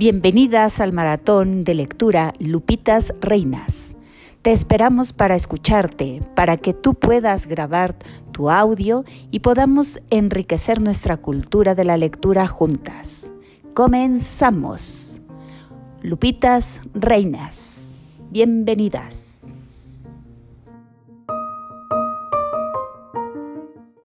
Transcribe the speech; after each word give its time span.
Bienvenidas 0.00 0.80
al 0.80 0.94
maratón 0.94 1.62
de 1.62 1.74
lectura 1.74 2.32
Lupitas 2.38 3.12
Reinas. 3.20 3.94
Te 4.40 4.50
esperamos 4.50 5.12
para 5.12 5.34
escucharte, 5.34 6.22
para 6.34 6.56
que 6.56 6.72
tú 6.72 6.94
puedas 6.94 7.46
grabar 7.46 7.98
tu 8.32 8.48
audio 8.48 9.04
y 9.30 9.40
podamos 9.40 10.00
enriquecer 10.08 10.80
nuestra 10.80 11.18
cultura 11.18 11.74
de 11.74 11.84
la 11.84 11.98
lectura 11.98 12.48
juntas. 12.48 13.30
Comenzamos. 13.74 15.20
Lupitas 16.00 16.80
Reinas. 16.94 17.94
Bienvenidas. 18.30 19.29